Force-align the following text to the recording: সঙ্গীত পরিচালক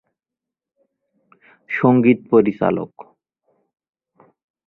সঙ্গীত 1.69 2.19
পরিচালক 2.31 2.91